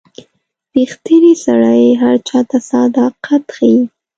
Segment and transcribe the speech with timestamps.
[0.75, 3.79] •ریښتینی سړی هر چاته صداقت ښيي.